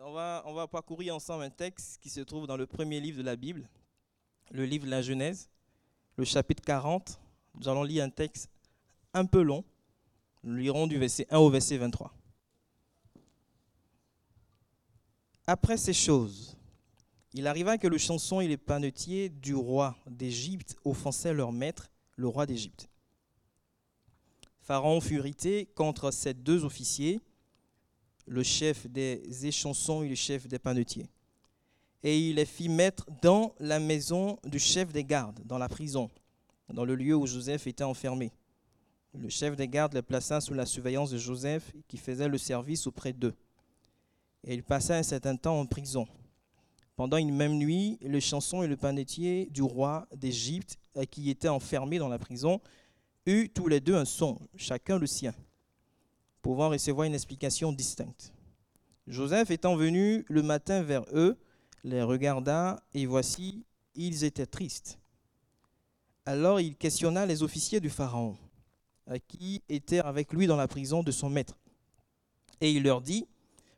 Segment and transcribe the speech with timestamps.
[0.00, 3.36] on, va, parcourir ensemble un texte qui se trouve dans le premier livre de la
[3.36, 3.68] Bible,
[4.50, 5.48] le livre de la Genèse,
[6.16, 7.20] le chapitre 40.
[7.54, 8.50] Nous allons lire un texte
[9.14, 9.64] un peu long.
[10.42, 12.12] Nous lirons du verset 1 au verset 23.
[15.46, 16.56] Après ces choses,
[17.32, 22.28] il arriva que le chanson et les panetiers du roi d'Égypte offensaient leur maître, le
[22.28, 22.88] roi d'Égypte.
[24.60, 27.20] Pharaon fut irrité contre ces deux officiers,
[28.26, 31.08] le chef des échansons et le chef des panetiers.
[32.02, 36.10] Et il les fit mettre dans la maison du chef des gardes, dans la prison,
[36.72, 38.32] dans le lieu où Joseph était enfermé.
[39.14, 42.86] Le chef des gardes les plaça sous la surveillance de Joseph, qui faisait le service
[42.86, 43.34] auprès d'eux.
[44.44, 46.06] Et il passa un certain temps en prison.
[46.96, 50.78] Pendant une même nuit, le chanson et le panetier du roi d'Égypte,
[51.10, 52.60] qui étaient enfermés dans la prison,
[53.26, 55.34] eut tous les deux un son, chacun le sien,
[56.46, 58.32] pouvant recevoir une explication distincte.
[59.08, 61.36] Joseph étant venu le matin vers eux,
[61.82, 63.64] les regarda, et voici,
[63.96, 64.96] ils étaient tristes.
[66.24, 68.36] Alors il questionna les officiers du Pharaon,
[69.26, 71.58] qui étaient avec lui dans la prison de son maître.
[72.60, 73.26] Et il leur dit,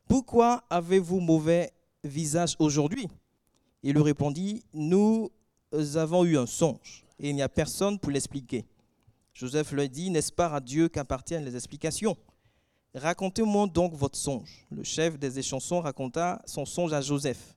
[0.07, 1.73] Pourquoi avez-vous mauvais
[2.05, 3.09] visage aujourd'hui?
[3.83, 5.31] Il lui répondit, Nous
[5.95, 8.67] avons eu un songe, et il n'y a personne pour l'expliquer.
[9.33, 12.15] Joseph leur dit, N'est-ce pas à Dieu qu'appartiennent les explications?
[12.99, 14.67] Racontez-moi donc votre songe.
[14.71, 17.57] Le chef des échansons raconta son songe à Joseph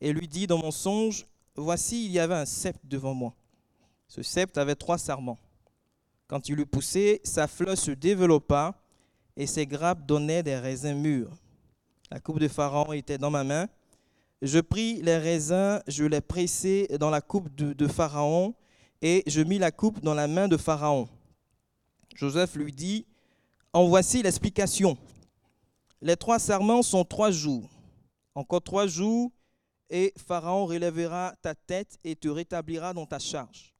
[0.00, 1.26] et lui dit dans mon songe,
[1.56, 3.32] Voici, il y avait un sceptre devant moi.
[4.08, 5.38] Ce sceptre avait trois sarments.
[6.26, 8.74] Quand il eut poussé, sa fleur se développa
[9.36, 11.30] et ses grappes donnaient des raisins mûrs.
[12.10, 13.68] La coupe de Pharaon était dans ma main.
[14.42, 18.54] Je pris les raisins, je les pressai dans la coupe de, de Pharaon
[19.00, 21.08] et je mis la coupe dans la main de Pharaon.
[22.16, 23.06] Joseph lui dit,
[23.74, 24.96] En voici l'explication.
[26.00, 27.68] Les trois serments sont trois jours.
[28.36, 29.32] Encore trois jours,
[29.90, 33.74] et Pharaon relèvera ta tête et te rétablira dans ta charge.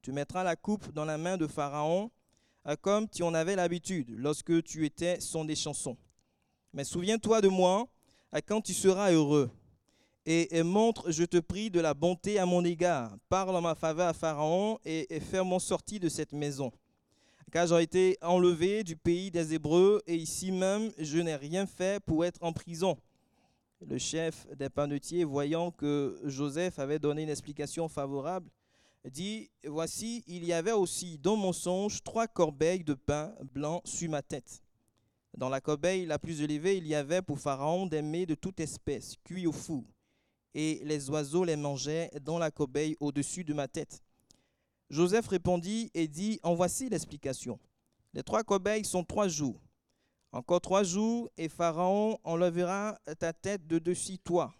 [0.00, 2.10] Tu mettras la coupe dans la main de Pharaon,
[2.66, 5.98] euh, comme tu en avais l'habitude lorsque tu étais son des chansons.
[6.72, 7.86] Mais souviens-toi de moi
[8.34, 9.50] euh, quand tu seras heureux
[10.24, 13.14] et, montre, je te prie, de la bonté à mon égard.
[13.28, 16.72] Parle en ma faveur à Pharaon et, fais-moi sortir de cette maison.
[17.52, 22.02] Car j'ai été enlevé du pays des Hébreux et ici même, je n'ai rien fait
[22.04, 22.96] pour être en prison.
[23.86, 28.50] Le chef des panetiers, voyant que Joseph avait donné une explication favorable,
[29.10, 34.10] dit, Voici, il y avait aussi dans mon songe trois corbeilles de pain blanc sur
[34.10, 34.62] ma tête.
[35.36, 38.60] Dans la corbeille la plus élevée, il y avait pour Pharaon des mets de toute
[38.60, 39.84] espèce, cuits au four
[40.54, 44.02] et les oiseaux les mangeaient dans la corbeille au-dessus de ma tête.
[44.90, 47.58] Joseph répondit et dit, En voici l'explication.
[48.12, 49.60] Les trois corbeilles sont trois jours.
[50.32, 54.52] Encore trois jours, et Pharaon enlèvera ta tête de dessus toi,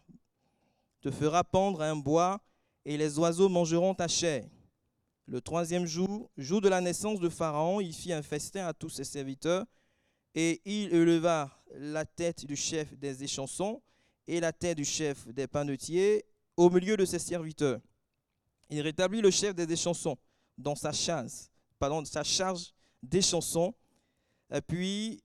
[1.00, 2.40] te fera pendre un bois,
[2.84, 4.48] et les oiseaux mangeront ta chair.
[5.26, 8.88] Le troisième jour, jour de la naissance de Pharaon, il fit un festin à tous
[8.88, 9.64] ses serviteurs,
[10.34, 13.82] et il éleva la tête du chef des échansons,
[14.26, 16.24] et la tête du chef des panetiers
[16.56, 17.80] au milieu de ses serviteurs.
[18.70, 20.16] Il rétablit le chef des chansons
[20.56, 21.48] dans sa charge,
[21.78, 23.74] pardon, sa charge des chansons,
[24.66, 25.22] puis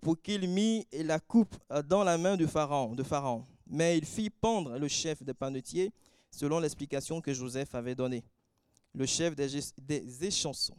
[0.00, 1.56] pour qu'il mit la coupe
[1.86, 3.46] dans la main de Pharaon, de Pharaon.
[3.66, 5.92] Mais il fit pendre le chef des panetiers
[6.30, 8.24] selon l'explication que Joseph avait donnée.
[8.94, 10.76] Le chef des, des échansons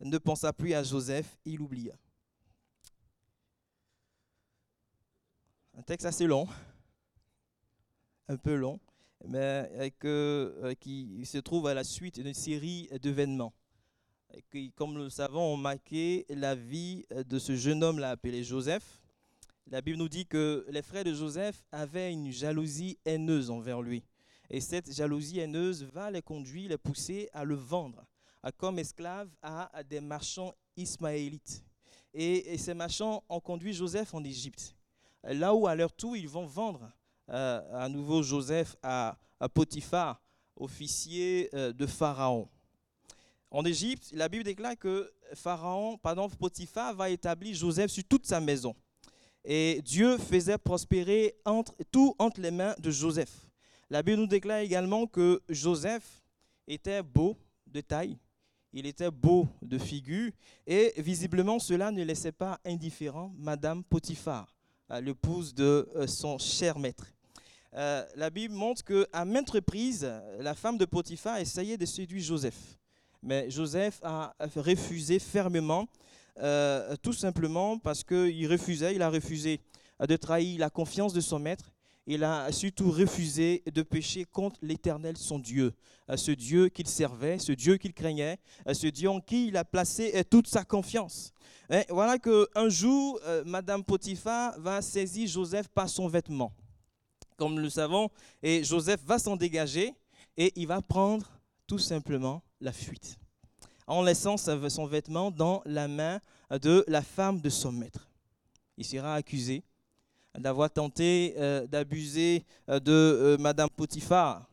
[0.00, 1.94] ne pensa plus à Joseph, il oublia.
[5.76, 6.46] Un texte assez long
[8.28, 8.80] un peu long,
[9.26, 13.52] mais euh, que, euh, qui se trouve à la suite d'une série d'événements
[14.50, 19.00] qui, comme nous le savons, ont marqué la vie de ce jeune homme-là appelé Joseph.
[19.70, 24.04] La Bible nous dit que les frères de Joseph avaient une jalousie haineuse envers lui.
[24.50, 28.04] Et cette jalousie haineuse va les conduire, les pousser à le vendre
[28.52, 31.64] comme esclave à, des marchands ismaélites.
[32.12, 34.76] Et, ces marchands ont conduit Joseph en Égypte,
[35.22, 36.88] là où à leur tour ils vont vendre euh,
[37.28, 39.16] à nouveau Joseph à,
[39.52, 40.20] Potiphar,
[40.56, 42.48] officier euh, de Pharaon.
[43.50, 48.40] En Égypte, la Bible déclare que Pharaon, pardon, Potiphar va établir Joseph sur toute sa
[48.40, 48.74] maison.
[49.44, 51.36] Et Dieu faisait prospérer
[51.92, 53.46] tout entre les mains de Joseph.
[53.90, 56.22] La Bible nous déclare également que Joseph
[56.66, 57.36] était beau
[57.66, 58.18] de taille,
[58.72, 60.32] il était beau de figure,
[60.66, 64.56] et visiblement cela ne laissait pas indifférent Madame Potiphar,
[64.90, 67.13] euh, l'épouse de son cher maître.
[67.76, 72.78] Euh, la Bible montre qu'à maintes reprises, la femme de Potiphar essayait de séduire Joseph.
[73.20, 75.88] Mais Joseph a refusé fermement,
[76.38, 79.60] euh, tout simplement parce qu'il refusait, il a refusé
[79.98, 81.72] de trahir la confiance de son maître.
[82.06, 85.72] Il a surtout refusé de pécher contre l'Éternel, son Dieu,
[86.14, 88.38] ce Dieu qu'il servait, ce Dieu qu'il craignait,
[88.72, 91.32] ce Dieu en qui il a placé toute sa confiance.
[91.70, 96.52] Et voilà qu'un jour, Madame Potiphar va saisir Joseph par son vêtement,
[97.36, 98.10] comme nous le savons,
[98.42, 99.94] et Joseph va s'en dégager
[100.36, 101.30] et il va prendre
[101.66, 103.18] tout simplement la fuite,
[103.86, 106.20] en laissant son vêtement dans la main
[106.50, 108.08] de la femme de son maître.
[108.76, 109.62] Il sera accusé
[110.38, 114.48] d'avoir tenté euh, d'abuser euh, de euh, Madame Potiphar.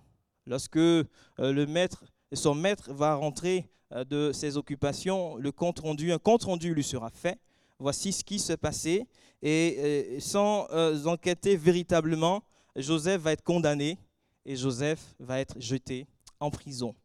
[0.48, 3.69] Lorsque le maître, son maître va rentrer
[4.10, 7.39] de ses occupations, le compte rendu, un compte rendu lui sera fait.
[7.78, 9.06] Voici ce qui se passait.
[9.44, 10.68] Et sans
[11.06, 12.44] enquêter véritablement,
[12.75, 13.97] Joseph va être condamné
[14.45, 16.07] et Joseph va être jeté
[16.39, 16.95] en prison.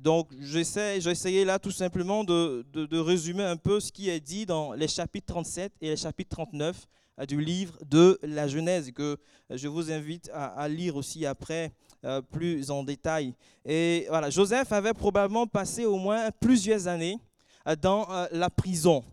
[0.00, 4.46] Donc, j'essaie, essayé là tout simplement de, de, résumer un peu ce qui est dit
[4.46, 6.86] dans les chapitres 37 et les chapitres 39
[7.20, 9.18] euh, du livre de la Genèse, que
[9.50, 11.72] je vous invite à, lire aussi après
[12.04, 13.34] euh, plus en détail.
[13.64, 17.18] Et voilà, Joseph avait probablement passé au moins plusieurs années
[17.68, 19.04] euh, dans la prison.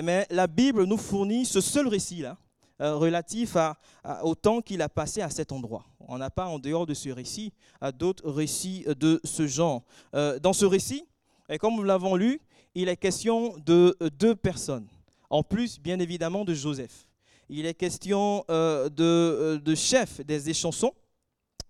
[0.00, 2.38] Mais la Bible nous fournit ce seul récit-là,
[2.80, 3.76] relatif à,
[4.22, 5.84] au temps qu'il a passé à cet endroit.
[6.00, 7.52] On n'a pas en dehors de ce récit
[7.96, 9.82] d'autres récits de ce genre.
[10.14, 11.06] Euh, dans ce récit,
[11.48, 12.40] et comme nous l'avons lu,
[12.74, 14.86] il est question de deux personnes,
[15.30, 17.06] en plus bien évidemment de Joseph.
[17.48, 20.92] Il est question euh, de, euh, de, chef des échansons.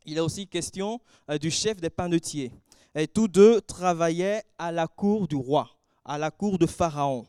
[0.05, 1.01] Il est aussi question
[1.41, 2.51] du chef des panetiers.
[2.95, 5.71] Et tous deux travaillaient à la cour du roi,
[6.05, 7.27] à la cour de Pharaon.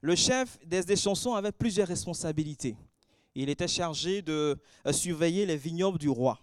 [0.00, 2.76] Le chef des échansons avait plusieurs responsabilités.
[3.34, 4.58] Il était chargé de
[4.90, 6.38] surveiller les vignobles du roi.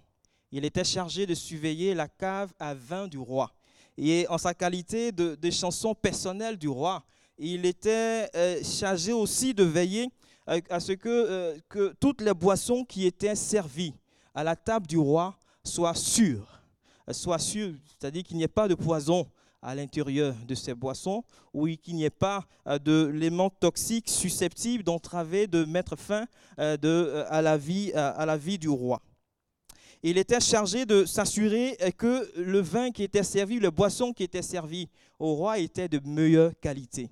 [0.52, 3.52] Il était chargé de surveiller la cave à vin du roi.
[3.98, 7.04] Et en sa qualité de, chanson personnelle du roi,
[7.38, 10.10] il était euh, chargé aussi de veiller
[10.48, 13.94] euh, à ce que, euh, que toutes les boissons qui étaient servies
[14.34, 16.62] à la table du roi soient sûres.
[17.12, 19.28] Soient sûres, c'est-à-dire qu'il n'y ait pas de poison
[19.62, 21.24] à l'intérieur de ces boissons
[21.54, 22.46] ou qu'il n'y ait pas
[22.84, 26.26] d'éléments toxiques susceptibles d'entraver, de mettre fin
[26.58, 29.02] de, à, la vie, à la vie du roi
[30.02, 34.42] il était chargé de s'assurer que le vin qui était servi, le boisson qui était
[34.42, 34.88] servi
[35.20, 37.10] au roi était de meilleure qualité.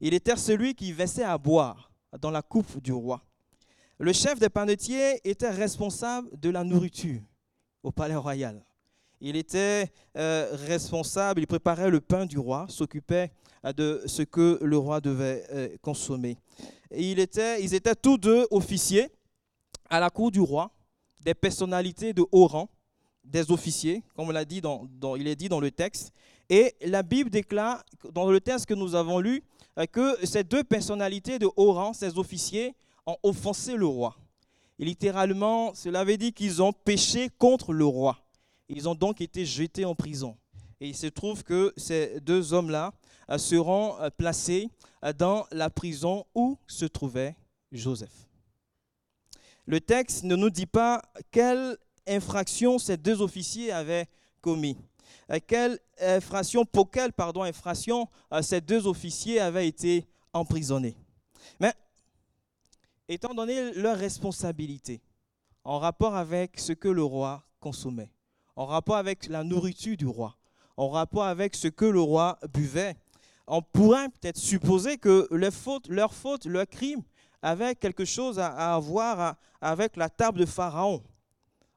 [0.00, 1.90] Il était celui qui versait à boire
[2.20, 3.22] dans la coupe du roi.
[3.98, 7.20] Le chef des panetiers était responsable de la nourriture
[7.82, 8.62] au palais royal.
[9.20, 13.32] Il était euh, responsable, il préparait le pain du roi, s'occupait
[13.64, 16.38] euh, de ce que le roi devait euh, consommer.
[16.92, 19.08] était, ils étaient tous deux officiers
[19.90, 20.70] à la cour du roi
[21.20, 22.68] des personnalités de haut rang,
[23.24, 24.86] des officiers, comme on l'a dit dans,
[25.16, 26.12] il est dit dans le texte.
[26.48, 29.42] Et la Bible déclare, dans le texte que nous avons lu,
[29.92, 32.74] que ces deux personnalités de haut rang, ces officiers,
[33.04, 34.16] ont offensé le roi.
[34.78, 38.16] Et littéralement, cela veut dire qu'ils ont péché contre le roi.
[38.68, 40.36] Ils ont donc été jetés en prison.
[40.80, 42.92] Et il se trouve que ces deux hommes-là
[43.30, 44.68] euh, seront euh, placés
[45.16, 47.36] dans la prison où se trouvait
[47.72, 48.28] Joseph
[49.68, 51.76] le texte ne nous dit pas quelle
[52.06, 54.06] infraction ces deux officiers avaient
[54.40, 54.78] commis.
[55.30, 60.96] Euh, quelle infraction, pour quelle pardon, infraction euh, ces deux officiers avaient été emprisonnés.
[61.60, 61.74] Mais
[63.08, 65.02] étant donné leur responsabilité
[65.64, 68.10] en rapport avec ce que le roi consommait,
[68.58, 70.36] en rapport avec la nourriture du roi,
[70.76, 72.96] en rapport avec ce que le roi buvait,
[73.46, 77.02] on pourrait peut-être supposer que leur faute, leur faute, leur crime
[77.40, 81.04] avait quelque chose à, avoir avec la table de Pharaon.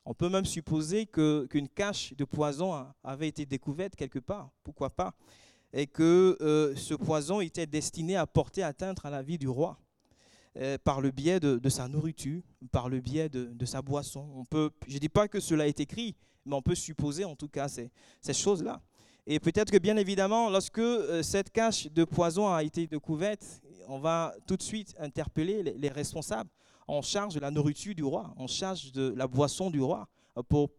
[0.06, 5.14] On peut même supposer qu'une cache de poison avait été découverte quelque part, pourquoi pas,
[5.74, 9.78] et que euh, ce poison était destiné à porter atteinte à la vie du roi
[10.58, 14.28] euh, par le biais de, sa nourriture, par le biais de, sa boisson.
[14.36, 17.36] On peut, je ne dis pas que cela est écrit, mais on peut supposer en
[17.36, 18.82] tout cas ces, ces choses-là.
[19.28, 24.00] Et peut-être que bien évidemment, lorsque euh, cette cache de poison a été découverte, on
[24.00, 26.50] va tout de suite interpeller les, responsables
[26.88, 30.08] en charge de la nourriture du roi, en charge de la boisson du roi,
[30.38, 30.70] euh, pour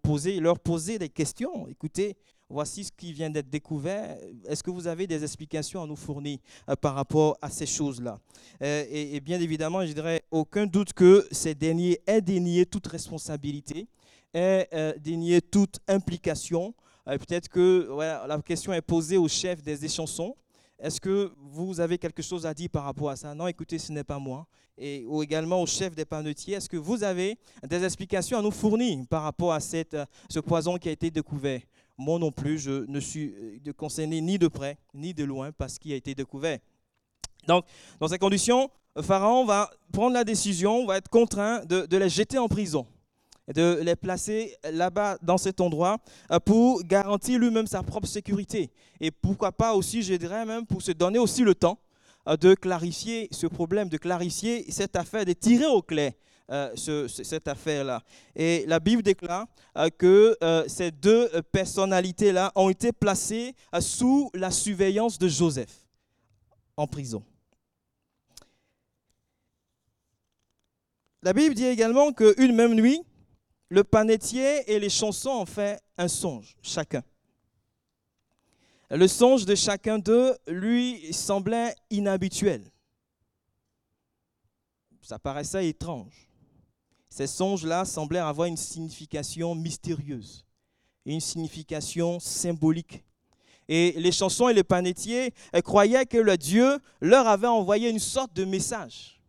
[0.41, 1.69] leur poser des questions.
[1.69, 2.17] Écoutez,
[2.53, 4.17] voici ce qui vient d'être découvert.
[4.47, 6.39] Est-ce que vous avez des explications à nous fournir
[6.69, 8.19] euh, par rapport à ces choses-là?
[8.63, 13.89] Euh, et, bien évidemment, je dirais aucun doute que ces derniers aient dénié toute responsabilité,
[14.35, 16.75] aient dénié toute implication.
[17.05, 17.89] Peut-être que
[18.27, 20.35] la question est posée au chef des échansons.
[20.79, 23.35] Est-ce que vous avez quelque chose à dire par rapport à ça?
[23.35, 24.47] Non, écoutez, ce n'est pas moi.
[24.77, 28.51] Et, ou également au chef des panetiers, est-ce que vous avez des explications à nous
[28.51, 29.97] fournir par rapport à cette,
[30.29, 31.61] ce poison qui a été découvert?
[31.97, 33.33] Moi non plus, je ne suis
[33.77, 36.59] concerné ni de près ni de loin par ce qui a été découvert.
[37.47, 37.65] Donc,
[38.01, 38.71] dans ces conditions,
[39.01, 42.87] Pharaon va prendre la décision, va être contraint de, les jeter en prison,
[43.53, 45.99] de les placer là-bas dans cet endroit
[46.31, 48.71] euh, pour garantir lui-même sa propre sécurité.
[49.01, 51.79] Et pourquoi pas aussi, je dirais même, pour se donner aussi le temps
[52.29, 56.13] euh, de clarifier ce problème, de clarifier cette affaire, de tirer au clair
[56.51, 58.03] euh, cette affaire-là.
[58.37, 59.47] Et la Bible déclare
[59.97, 65.87] que ces deux personnalités-là ont été placées sous la surveillance de Joseph
[66.77, 67.23] en prison.
[71.25, 73.01] La Bible dit également qu'une même nuit,
[73.73, 77.03] le panetier et les chansons ont fait un songe, chacun.
[78.91, 82.71] Le songe de chacun d'eux lui semblait inhabituel.
[85.01, 86.29] Ça paraissait étrange.
[87.09, 90.45] Ces songes-là semblaient avoir une signification mystérieuse,
[91.07, 93.03] une signification symbolique.
[93.69, 95.33] Et les chansons et les panetiers
[95.65, 99.22] croyaient que le Dieu leur avait envoyé une sorte de message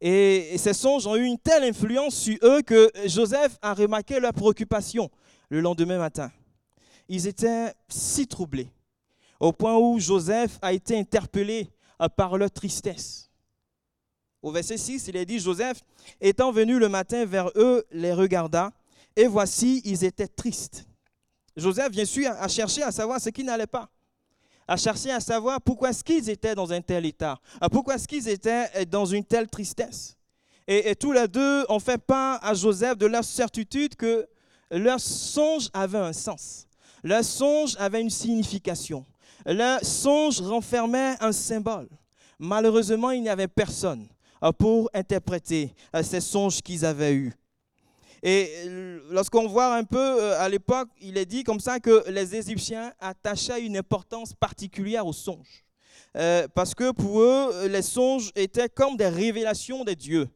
[0.00, 4.32] et ces songes ont eu une telle influence sur eux que Joseph a remarqué leur
[4.32, 5.10] préoccupation
[5.48, 6.30] le lendemain matin.
[7.08, 8.68] Ils étaient si troublés,
[9.40, 11.70] au point où Joseph a été interpellé
[12.16, 13.30] par leur tristesse.
[14.42, 15.82] Au verset 6, il est dit, Joseph,
[16.20, 18.72] étant venu le matin vers eux, les regarda,
[19.16, 20.86] et voici, ils étaient tristes.
[21.56, 23.88] Joseph, bien sûr, a cherché à savoir ce qui n'allait pas
[24.68, 27.38] à chercher à savoir pourquoi est-ce qu'ils étaient dans un tel état,
[27.70, 30.16] pourquoi est-ce qu'ils étaient euh, dans une telle tristesse.
[30.68, 34.26] Et, tous les deux ont fait part à Joseph de leur certitude que
[34.70, 36.66] leur songe avait un sens,
[37.04, 39.06] leur songe avait une signification,
[39.44, 41.88] leur songe renfermait un symbole.
[42.38, 44.08] Malheureusement, il n'y avait personne
[44.42, 47.32] euh, pour interpréter euh, ces songes qu'ils avaient eus.
[48.28, 52.10] Et euh, lorsqu'on voit un peu euh, à l'époque, il est dit comme ça que
[52.10, 55.64] les Égyptiens attachaient une importance particulière aux songes.
[56.16, 60.26] Euh, parce que pour eux, les songes étaient comme des révélations des dieux,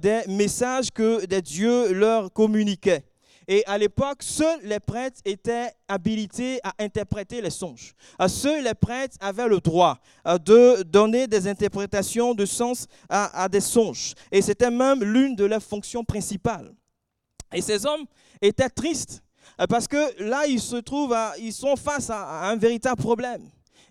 [0.00, 3.02] des messages que des dieux leur communiquaient.
[3.48, 7.92] Et à l'époque, seuls les prêtres étaient habilités à interpréter les songes.
[8.28, 14.14] Seuls les prêtres avaient le droit de donner des interprétations de sens à des songes.
[14.30, 16.72] Et c'était même l'une de leurs fonctions principales.
[17.52, 18.04] Et ces hommes
[18.40, 19.22] étaient tristes
[19.60, 23.42] euh, parce que là, ils se trouvent, ils sont face à un véritable problème.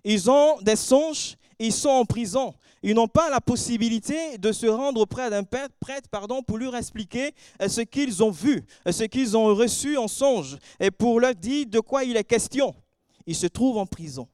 [0.04, 2.54] Ils ont des songes, ils sont en prison.
[2.82, 7.32] Ils n'ont pas la possibilité de se rendre auprès d'un prêtre pardon, pour leur expliquer
[7.60, 11.34] euh, ce qu'ils ont vu, euh, ce qu'ils ont reçu en songe, et pour leur
[11.34, 12.74] dire de quoi il est question.
[13.24, 14.26] Ils se trouvent en prison.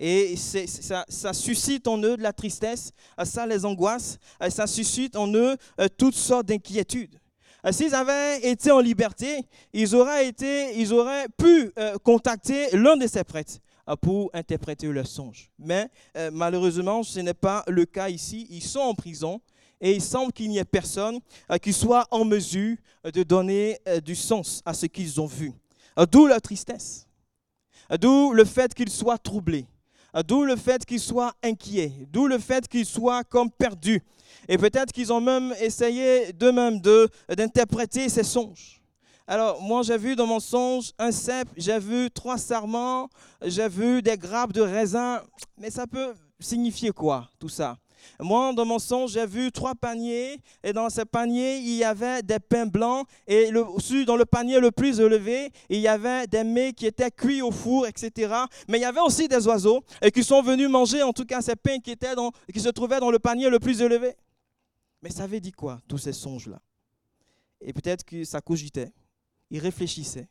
[0.00, 2.90] Et ça, ça, suscite en eux de la tristesse,
[3.22, 4.18] ça les angoisse,
[4.48, 5.56] ça suscite en eux
[5.96, 7.16] toutes sortes d'inquiétudes.
[7.64, 12.96] Euh, s'ils avaient été en liberté, ils auraient, été, ils auraient pu euh, contacter l'un
[12.96, 13.54] de ces prêtres
[13.88, 15.50] euh, pour interpréter leur songe.
[15.58, 15.88] Mais
[16.32, 18.46] malheureusement, ce n'est pas le cas ici.
[18.50, 19.40] Ils sont en prison
[19.80, 21.20] et il semble qu'il n'y ait personne
[21.60, 25.52] qui soit en mesure de donner du sens à ce qu'ils ont vu.
[26.10, 27.06] D'où leur tristesse.
[28.00, 29.66] D'où le fait qu'ils soient troublés.
[30.22, 31.92] D'où le fait qu'ils soient inquiets.
[32.10, 34.02] D'où le fait qu'ils soient comme perdus.
[34.48, 36.80] Et peut-être qu'ils ont même essayé d'eux-mêmes
[37.28, 38.80] d'interpréter ces songes.
[39.26, 43.08] Alors, moi, j'ai vu dans mon songe un cep, j'ai vu trois sarments,
[43.42, 45.22] j'ai vu des grappes de raisin.
[45.58, 47.78] Mais ça peut signifier quoi, tout ça?
[48.20, 52.22] Moi, dans mon songe, j'ai vu trois paniers et dans ces paniers, il y avait
[52.22, 56.72] des pains blancs et dans le panier le plus élevé, il y avait des mets
[56.72, 58.32] qui étaient cuits au four, etc.
[58.68, 61.40] Mais il y avait aussi des oiseaux et qui sont venus manger en tout cas
[61.40, 64.14] ces pains qui, étaient dans, qui se trouvaient dans le panier le plus élevé.
[65.02, 66.60] Mais ça avait dit quoi, tous ces songes-là?
[67.60, 68.92] Et peut-être que ça cogitait,
[69.50, 70.28] ils réfléchissaient,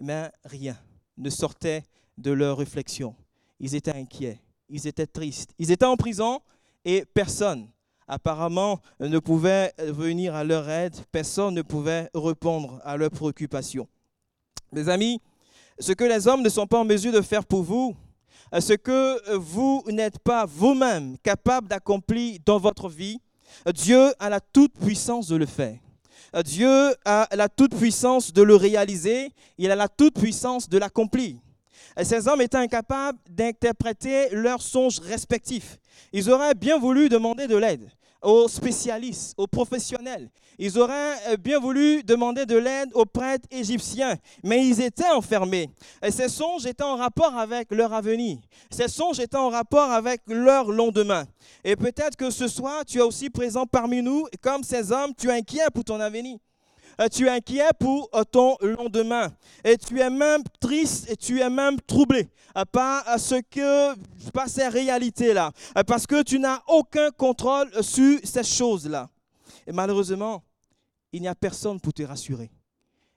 [0.00, 0.78] mais rien
[1.16, 1.82] ne sortait
[2.16, 3.14] de leur réflexion.
[3.60, 6.40] Ils étaient inquiets, ils étaient tristes, ils étaient en prison
[6.88, 7.68] et personne
[8.06, 13.86] apparemment ne pouvait venir à leur aide, personne ne pouvait répondre à leurs préoccupations.
[14.72, 15.20] Mes amis,
[15.78, 17.94] ce que les hommes ne sont pas en mesure de faire pour vous,
[18.58, 23.20] ce que vous n'êtes pas vous-même capable d'accomplir dans votre vie,
[23.74, 25.76] Dieu a la toute puissance de le faire.
[26.42, 29.30] Dieu a la toute puissance de le réaliser.
[29.58, 31.36] Il a la toute puissance de l'accomplir.
[32.02, 35.78] Ces hommes étaient incapables d'interpréter leurs songes respectifs.
[36.12, 37.90] Ils auraient bien voulu demander de l'aide
[38.22, 40.28] aux spécialistes, aux professionnels.
[40.58, 45.70] Ils auraient euh, bien voulu demander de l'aide aux prêtres égyptiens, mais ils étaient enfermés.
[46.02, 48.38] Et ces songes étaient en rapport avec leur avenir.
[48.70, 51.24] Ces songes étaient en rapport avec leur lendemain.
[51.62, 55.28] Et peut-être que ce soir, tu es aussi présent parmi nous, comme ces hommes, tu
[55.28, 56.38] es inquiet pour ton avenir.
[57.00, 59.32] Euh, tu es inquiet pour euh, ton lendemain.
[59.64, 62.28] Et tu es même triste et tu es même troublé
[62.72, 63.96] par ce que,
[64.48, 65.52] ces réalités-là.
[65.86, 69.08] Parce que tu n'as aucun contrôle sur ces choses-là.
[69.66, 70.42] Et malheureusement,
[71.12, 72.50] il n'y a personne pour te rassurer.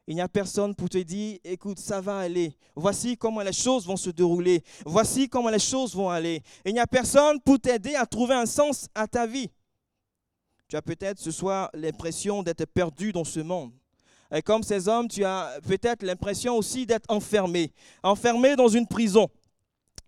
[0.08, 2.54] Il n'y a personne pour te dire, écoute, ça va aller.
[2.76, 4.64] Voici comment les choses vont se dérouler.
[4.86, 6.42] Voici comment les choses vont aller.
[6.66, 9.50] Il n'y a personne pour t'aider à trouver un sens à ta vie.
[10.72, 13.74] Tu as peut-être ce soir l'impression d'être perdu dans ce monde.
[14.34, 19.28] Et comme ces hommes, tu as peut-être l'impression aussi d'être enfermé, enfermé dans une prison.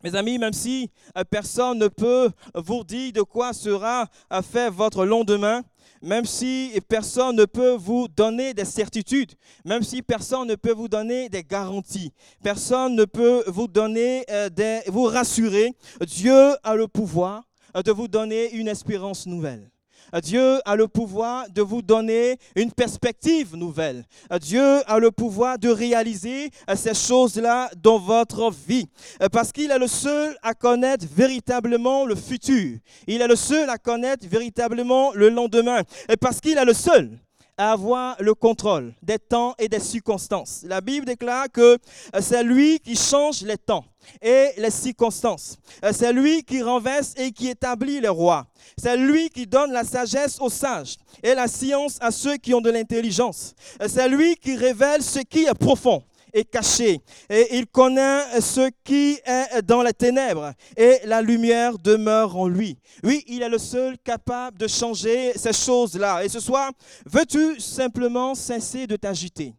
[0.05, 4.69] Mes amis, même si euh, personne ne peut vous dire de quoi sera euh, fait
[4.69, 5.63] votre lendemain,
[6.01, 9.33] même si personne ne peut vous donner des certitudes,
[9.65, 14.47] même si personne ne peut vous donner des garanties, personne ne peut vous donner euh,
[14.47, 15.73] des, vous rassurer,
[16.07, 17.43] Dieu a le pouvoir
[17.83, 19.72] de vous donner une espérance nouvelle.
[20.21, 24.05] Dieu a le pouvoir de vous donner une perspective nouvelle.
[24.41, 28.87] Dieu a le pouvoir de réaliser ces choses-là dans votre vie.
[29.31, 32.77] Parce qu'il est le seul à connaître véritablement le futur.
[33.07, 35.81] Il est le seul à connaître véritablement le lendemain.
[36.09, 37.19] Et parce qu'il est le seul
[37.57, 40.61] à avoir le contrôle des temps et des circonstances.
[40.65, 41.77] La Bible déclare que
[42.19, 43.85] c'est lui qui change les temps
[44.21, 45.57] et les circonstances.
[45.91, 48.45] C'est lui qui renverse et qui établit les rois.
[48.77, 52.61] C'est lui qui donne la sagesse aux sages et la science à ceux qui ont
[52.61, 53.53] de l'intelligence.
[53.87, 56.03] C'est lui qui révèle ce qui est profond
[56.33, 57.01] et caché.
[57.29, 60.53] Et il connaît ce qui est dans les ténèbres.
[60.75, 62.77] Et la lumière demeure en lui.
[63.03, 66.23] Oui, il est le seul capable de changer ces choses-là.
[66.23, 66.71] Et ce soir,
[67.05, 69.53] veux-tu simplement cesser de t'agiter?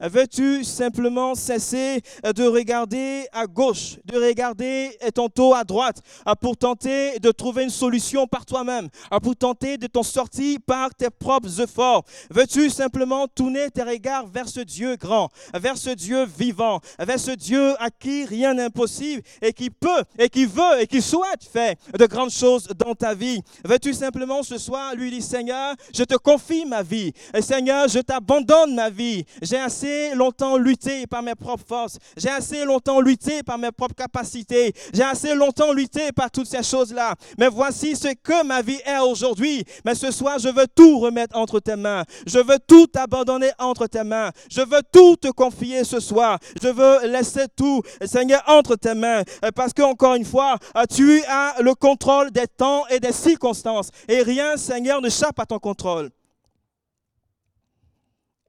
[0.00, 6.02] Veux-tu simplement cesser de regarder à gauche, de regarder tantôt à droite,
[6.40, 8.88] pour tenter de trouver une solution par toi-même,
[9.22, 12.04] pour tenter de t'en sortir par tes propres efforts?
[12.30, 17.32] Veux-tu simplement tourner tes regards vers ce Dieu grand, vers ce Dieu vivant, vers ce
[17.32, 21.44] Dieu à qui rien n'est impossible et qui peut et qui veut et qui souhaite
[21.50, 23.40] faire de grandes choses dans ta vie?
[23.64, 27.12] Veux-tu simplement ce soir lui dire Seigneur, je te confie ma vie.
[27.40, 29.24] Seigneur, je t'abandonne ma vie.
[29.42, 31.98] J'ai assez longtemps lutté par mes propres forces.
[32.16, 34.72] J'ai assez longtemps lutté par mes propres capacités.
[34.92, 37.14] J'ai assez longtemps lutté par toutes ces choses-là.
[37.38, 39.64] Mais voici ce que ma vie est aujourd'hui.
[39.84, 42.02] Mais ce soir, je veux tout remettre entre tes mains.
[42.26, 44.30] Je veux tout abandonner entre tes mains.
[44.50, 46.38] Je veux tout te confier ce soir.
[46.60, 49.22] Je veux laisser tout, Seigneur, entre tes mains.
[49.54, 50.56] Parce que, encore une fois,
[50.92, 53.90] tu as le contrôle des temps et des circonstances.
[54.08, 56.10] Et rien, Seigneur, ne à ton contrôle.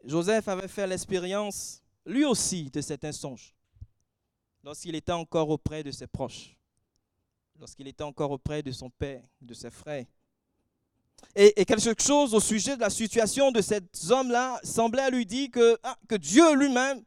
[0.03, 3.53] Joseph avait fait l'expérience, lui aussi, de cet songe,
[4.63, 6.57] lorsqu'il était encore auprès de ses proches,
[7.59, 10.05] lorsqu'il était encore auprès de son père, de ses frères.
[11.35, 15.77] Et, quelque chose au sujet de la situation de cet homme-là semblait lui dire que,
[15.83, 17.03] ah, que Dieu lui-même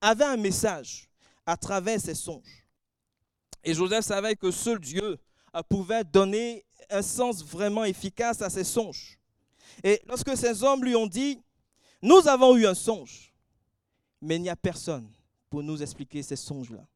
[0.00, 1.08] avait un message
[1.44, 2.64] à travers ses songes.
[3.64, 5.18] Et Joseph savait que seul Dieu
[5.68, 9.18] pouvait donner un sens vraiment efficace à ses songes.
[9.82, 11.42] Et lorsque ces hommes lui ont dit,
[12.02, 13.32] nous avons eu un songe,
[14.20, 15.08] mais il n'y a personne
[15.48, 16.86] pour nous expliquer ces songes-là.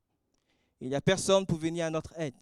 [0.80, 2.34] Il n'y a personne pour venir à notre aide.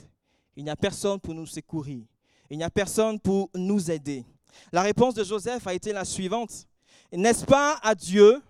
[0.57, 2.05] Il n'y a personne pour nous secourir.
[2.51, 4.25] Il n'y a personne pour nous aider.
[4.73, 6.66] La réponse de Joseph a été la suivante.
[7.12, 8.42] N'est-ce pas à Dieu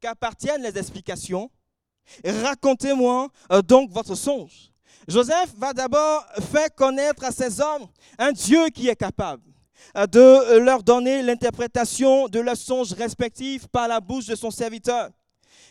[0.00, 1.50] qu'appartiennent les explications?
[2.24, 4.70] Racontez-moi euh, donc votre songe.
[5.08, 7.86] Joseph va d'abord faire connaître à ces hommes
[8.18, 9.53] un Dieu qui est capable
[9.94, 15.10] de leur donner l'interprétation de leurs songes respectifs par la bouche de son serviteur.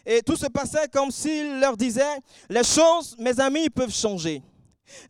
[0.06, 4.42] Et tout se passait comme s'il leur disait, les choses, mes amis, peuvent changer.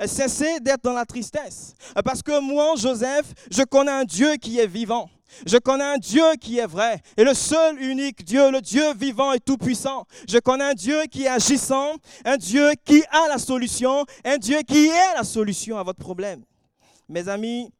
[0.05, 1.73] Cessez d'être dans la tristesse.
[2.05, 5.09] Parce que moi, Joseph, je connais un Dieu qui est vivant.
[5.47, 9.33] Je connais un Dieu qui est vrai et le seul unique Dieu, le Dieu vivant
[9.33, 10.05] et tout-puissant.
[10.29, 14.59] Je connais un Dieu qui est agissant, un Dieu qui a la solution, un Dieu
[14.61, 16.43] qui est la solution à votre problème.
[17.09, 17.71] Mes amis,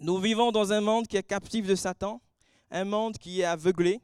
[0.00, 2.22] nous vivons dans un monde qui est captif de Satan,
[2.70, 4.00] un monde qui est aveuglé,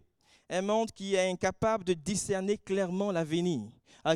[0.50, 3.62] un monde qui est incapable de discerner clairement l'avenir,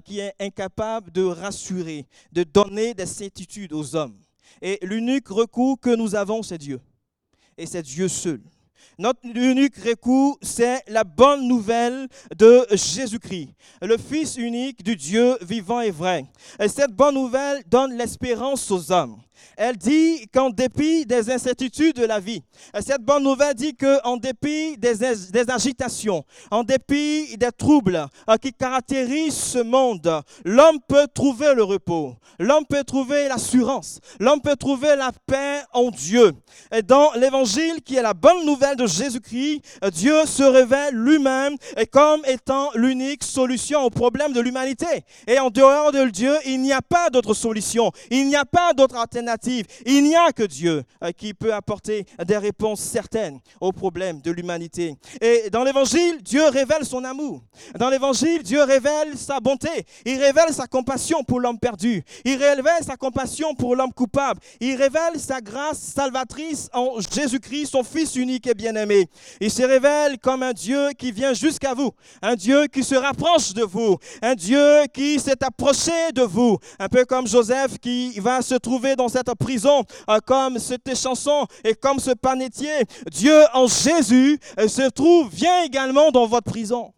[0.04, 4.18] qui est incapable de rassurer, de donner des certitudes aux hommes.
[4.60, 6.80] Et l'unique recours que nous avons, c'est Dieu.
[7.56, 8.42] Et c'est Dieu seul.
[8.98, 15.80] Notre unique recours, c'est la bonne nouvelle de Jésus-Christ, le Fils unique du Dieu vivant
[15.80, 16.26] et vrai.
[16.58, 19.18] Et cette bonne nouvelle donne l'espérance aux hommes.
[19.56, 22.42] Elle dit qu'en dépit des incertitudes de la vie,
[22.80, 29.36] cette bonne nouvelle dit qu'en dépit des, agitations, en dépit des troubles euh, qui caractérisent
[29.36, 35.12] ce monde, l'homme peut trouver le repos, l'homme peut trouver l'assurance, l'homme peut trouver la
[35.26, 36.32] paix en Dieu.
[36.72, 41.56] Et dans l'évangile qui est la bonne nouvelle de Jésus-Christ, Dieu se révèle lui-même
[41.90, 45.04] comme étant l'unique solution au problème de l'humanité.
[45.26, 48.72] Et en dehors de Dieu, il n'y a pas d'autre solution, il n'y a pas
[48.72, 49.29] d'autre alternative,
[49.86, 54.30] il n'y a que Dieu euh, qui peut apporter des réponses certaines aux problèmes de
[54.30, 54.96] l'humanité.
[55.20, 57.42] Et dans l'évangile, Dieu révèle son amour.
[57.78, 62.82] Dans l'évangile, Dieu révèle sa bonté, il révèle sa compassion pour l'homme perdu, il révèle
[62.84, 68.46] sa compassion pour l'homme coupable, il révèle sa grâce salvatrice en Jésus-Christ, son Fils unique
[68.46, 69.08] et bien-aimé.
[69.40, 73.52] Il se révèle comme un Dieu qui vient jusqu'à vous, un Dieu qui se rapproche
[73.52, 78.42] de vous, un Dieu qui s'est approché de vous, un peu comme Joseph qui va
[78.42, 82.84] se trouver dans cette prison, euh, comme cette chanson et comme ce panetier.
[83.10, 86.92] Dieu en Jésus euh, se trouve, vient également dans votre prison.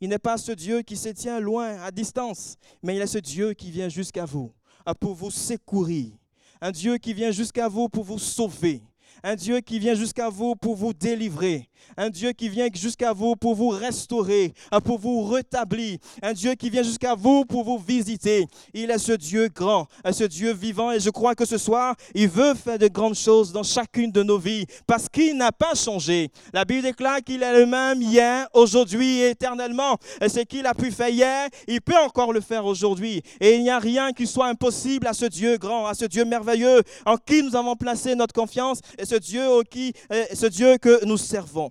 [0.00, 3.18] Il n'est pas ce Dieu qui se tient loin, à distance, mais il est ce
[3.18, 4.52] Dieu qui vient jusqu'à vous
[4.88, 6.12] euh, pour vous secourir.
[6.60, 8.82] Un Dieu qui vient jusqu'à vous pour vous sauver
[9.22, 13.36] un Dieu qui vient jusqu'à vous pour vous délivrer, un Dieu qui vient jusqu'à vous
[13.36, 14.52] pour vous restaurer,
[14.84, 18.46] pour vous rétablir, un Dieu qui vient jusqu'à vous pour vous visiter.
[18.74, 22.28] Il est ce Dieu grand, ce Dieu vivant et je crois que ce soir, il
[22.28, 26.30] veut faire de grandes choses dans chacune de nos vies parce qu'il n'a pas changé.
[26.52, 29.96] La Bible déclare qu'il est le même hier, aujourd'hui et éternellement.
[30.20, 33.22] Et ce qu'il a pu faire hier, il peut encore le faire aujourd'hui.
[33.40, 36.24] Et il n'y a rien qui soit impossible à ce Dieu grand, à ce Dieu
[36.24, 39.92] merveilleux en qui nous avons placé notre confiance et ce Dieu, qui,
[40.34, 41.69] ce Dieu que nous servons.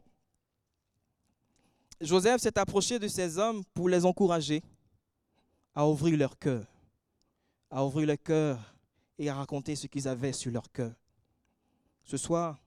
[2.01, 4.63] Joseph s'est approché de ces hommes pour les encourager
[5.75, 6.65] à ouvrir leur cœur,
[7.69, 8.75] à ouvrir leur cœur
[9.17, 10.93] et à raconter ce qu'ils avaient sur leur cœur.
[12.03, 12.61] Ce soir,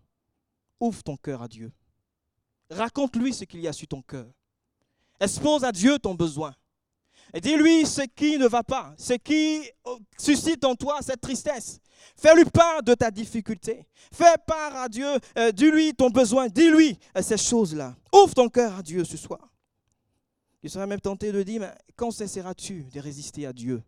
[0.79, 1.73] ouvre ton cœur à Dieu.
[2.71, 4.27] Raconte-lui ce qu'il y a sur ton cœur.
[5.19, 6.55] Expose à Dieu ton besoin.
[7.41, 9.63] Dis-lui ce qui ne va pas, ce qui
[10.19, 11.81] suscite en toi cette tristesse.
[12.17, 13.87] Fais-lui part de ta difficulté.
[14.13, 15.07] Fais part à Dieu,
[15.39, 17.97] euh, dis-lui ton besoin, dis-lui euh, ces choses-là.
[18.13, 19.49] Ouvre ton cœur à Dieu ce soir.
[20.63, 23.83] Il serait même tenté de dire, mais quand cesseras-tu de résister à Dieu?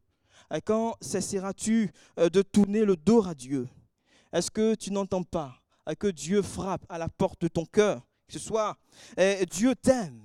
[0.52, 3.68] Euh, Quand cesseras-tu de tourner le dos à Dieu?
[4.32, 5.54] Est-ce que tu n'entends pas
[5.98, 8.76] que Dieu frappe à la porte de ton cœur ce soir
[9.50, 10.20] Dieu t'aime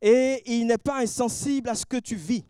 [0.00, 2.44] et il n'est pas insensible à ce que tu vis?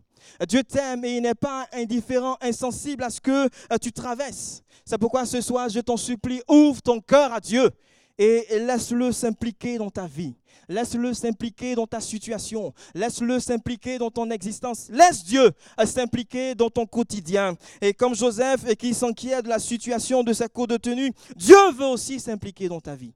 [0.47, 4.63] Dieu t'aime et il n'est pas indifférent, insensible à ce que euh, tu traverses.
[4.85, 7.69] C'est pourquoi ce soir, je t'en supplie, ouvre ton cœur à Dieu
[8.17, 10.35] et laisse-le s'impliquer dans ta vie.
[10.69, 12.73] Laisse-le s'impliquer dans ta situation.
[12.93, 14.87] Laisse-le s'impliquer dans ton existence.
[14.89, 17.55] Laisse Dieu euh, s'impliquer dans ton quotidien.
[17.81, 21.71] Et comme Joseph et qui s'inquiète de la situation de sa cour de tenue, Dieu
[21.75, 23.13] veut aussi s'impliquer dans ta vie.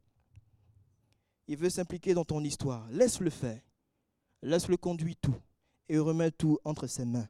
[1.47, 2.85] Il veut s'impliquer dans ton histoire.
[2.91, 3.61] Laisse-le faire.
[4.41, 5.35] Laisse-le conduire tout
[5.89, 7.27] et remet tout entre ses mains.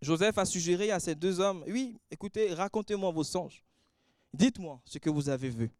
[0.00, 3.64] Joseph a suggéré à ces deux hommes, oui, écoutez, racontez-moi vos songes.
[4.32, 5.70] Dites-moi ce que vous avez vu.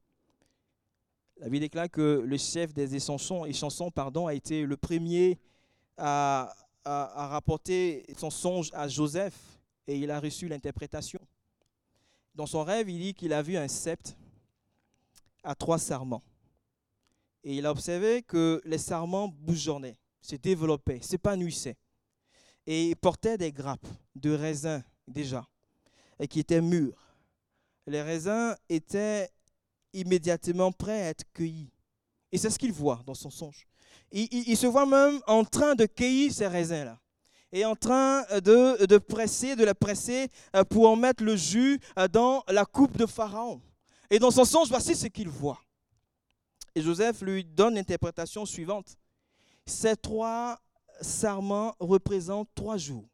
[1.36, 5.38] La Bible déclare que le chef des chansons, et chansons pardon, a été le premier
[5.96, 6.52] à,
[6.84, 9.34] à rapporter son songe à Joseph
[9.86, 11.20] et il a reçu l'interprétation.
[12.34, 14.12] Dans son rêve, il dit qu'il a vu un sceptre
[15.42, 16.22] à trois sarments.
[17.44, 21.76] Et il a observé que les sarments bourgeonnaient se développait, s'épanouissait.
[22.66, 25.46] Et il portait des grappes de raisins déjà,
[26.18, 27.16] et qui étaient mûres.
[27.86, 29.30] Les raisins étaient
[29.92, 31.72] immédiatement prêts à être cueillis.
[32.30, 33.66] Et c'est ce qu'il voit dans son songe.
[34.10, 36.98] Il, se voit même en train de cueillir ces raisins-là
[37.52, 41.80] et en train de, de, presser, de les presser euh, pour en mettre le jus
[41.98, 43.60] euh, dans la coupe de Pharaon.
[44.10, 45.58] Et dans son songe, voici ce qu'il voit.
[46.74, 48.96] Et Joseph lui donne l'interprétation suivante.
[49.68, 50.58] Ces trois
[51.02, 53.06] serments représentent trois jours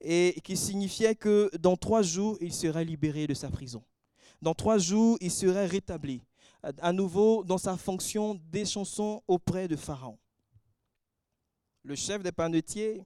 [0.00, 3.84] et qui signifiait que dans trois jours, il serait libéré de sa prison.
[4.40, 6.22] Dans trois jours, il serait rétabli
[6.62, 10.18] à nouveau dans sa fonction des chansons auprès de Pharaon.
[11.82, 13.04] Le chef des panetiers,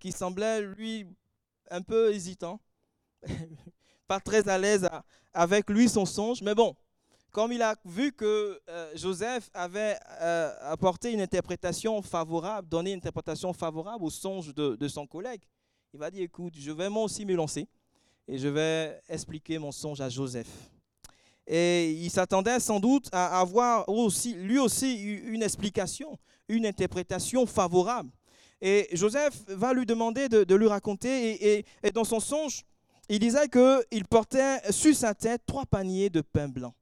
[0.00, 1.06] qui semblait lui
[1.70, 2.60] un peu hésitant,
[4.08, 4.88] pas très à l'aise
[5.32, 6.74] avec lui son songe, mais bon,
[7.30, 12.98] comme il a vu que euh, Joseph avait euh, apporté une interprétation favorable, donné une
[12.98, 15.42] interprétation favorable au songe de, son collègue,
[15.92, 17.68] il va dire, écoute, je vais moi aussi me lancer
[18.26, 20.48] et je vais expliquer mon songe à Joseph.
[21.46, 28.10] Et il s'attendait sans doute à avoir aussi, lui aussi une explication, une interprétation favorable.
[28.60, 32.64] Et Joseph va lui demander de, lui raconter, et, et dans son songe,
[33.08, 36.74] il disait qu'il portait sur sa tête trois paniers de pain blanc.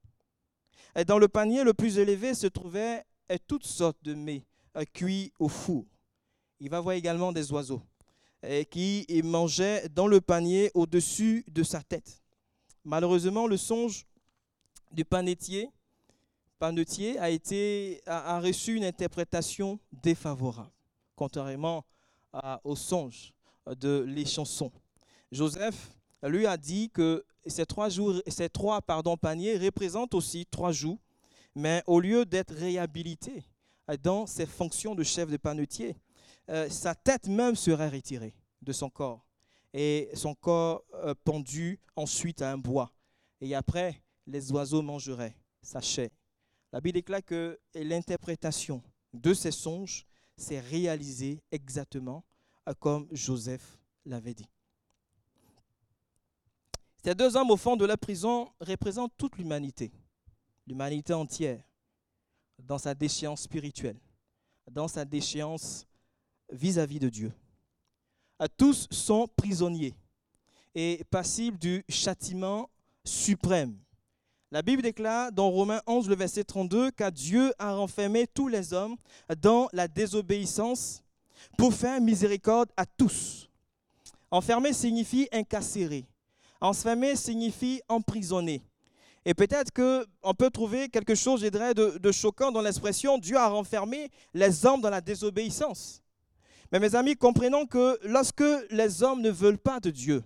[0.99, 3.05] Et dans le panier le plus élevé se trouvaient
[3.47, 4.45] toutes sortes de mets
[4.93, 5.85] cuits au four.
[6.59, 7.81] Il va voir également des oiseaux
[8.69, 12.21] qui mangeaient dans le panier au-dessus de sa tête.
[12.85, 14.07] Malheureusement, le songe
[14.91, 15.71] du panetier,
[16.59, 17.17] panetier
[18.07, 20.73] a, reçu une interprétation défavorable,
[21.15, 21.85] contrairement
[22.65, 23.33] au songe
[23.77, 24.73] de les chansons.
[25.31, 25.91] Joseph
[26.25, 30.99] lui a dit que ces trois, jours, ces trois paniers représentent aussi trois jours,
[31.55, 33.45] mais au lieu d'être réhabilité
[34.03, 35.97] dans ses fonctions de chef de panetier,
[36.51, 39.25] euh, sa tête même serait retirée de son corps
[39.73, 42.93] et son corps euh, pendu ensuite à un bois.
[43.41, 46.11] Et après, les oiseaux mangeraient sa chair.
[46.73, 48.83] La Bible déclare que l'interprétation
[49.13, 50.07] de ces songes
[50.37, 52.25] s'est réalisée exactement
[52.69, 54.49] euh, comme Joseph l'avait dit.
[57.09, 59.91] Ces deux hommes au fond de la prison représentent toute l'humanité,
[60.67, 61.59] l'humanité entière,
[62.59, 63.97] dans sa déchéance spirituelle,
[64.71, 65.87] dans sa déchéance
[66.53, 67.33] vis-à-vis de Dieu.
[68.59, 69.95] tous sont prisonniers
[70.75, 72.69] et passibles du châtiment
[73.07, 73.79] suprême.
[74.51, 78.75] La Bible déclare dans Romains 11, le verset 32, qu'à Dieu a renfermé tous les
[78.75, 78.97] hommes
[79.41, 81.03] dans la désobéissance
[81.57, 83.49] pour faire miséricorde à tous.
[84.31, 86.05] Enfermer signifie incarcérer.
[86.61, 88.63] Enfermer signifie emprisonner.
[89.25, 93.37] Et peut-être qu'on peut trouver quelque chose, je dirais, de, de choquant dans l'expression Dieu
[93.37, 96.03] a renfermé les hommes dans la désobéissance.
[96.73, 100.23] Mais mes amis, comprenons que lorsque les hommes ne veulent pas de Dieu,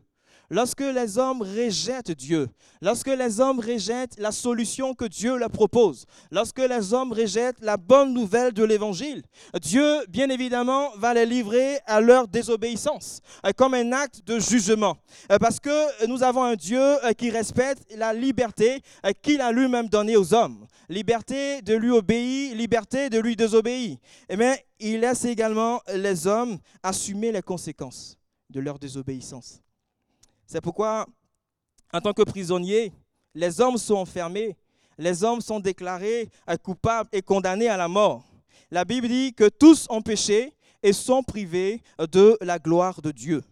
[0.52, 2.46] lorsque les hommes rejettent Dieu,
[2.82, 7.78] lorsque les hommes rejettent la solution que Dieu leur propose, lorsque les hommes rejettent la
[7.78, 9.22] bonne nouvelle de l'Évangile,
[9.60, 14.98] Dieu, bien évidemment, va les livrer à leur désobéissance, euh, comme un acte de jugement.
[15.30, 18.82] Euh, parce que nous avons un Dieu euh, qui respecte la liberté
[19.22, 20.66] qu'il a lui-même donnée aux hommes.
[20.90, 23.96] Liberté de lui obéir, liberté de lui désobéir.
[24.28, 28.18] Et eh il laisse également les hommes assumer les conséquences
[28.50, 29.62] de leur désobéissance.
[30.52, 31.06] C'est pourquoi,
[31.94, 32.92] en tant que prisonniers,
[33.34, 34.54] les hommes sont enfermés,
[34.98, 36.28] les hommes sont déclarés
[36.62, 38.22] coupables et condamnés à la mort.
[38.70, 43.42] La Bible dit que tous ont péché et sont privés de la gloire de Dieu.